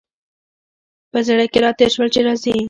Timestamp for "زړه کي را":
1.27-1.71